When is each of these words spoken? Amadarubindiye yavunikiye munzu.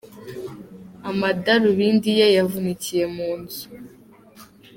Amadarubindiye 1.09 2.25
yavunikiye 2.37 3.03
munzu. 3.15 3.63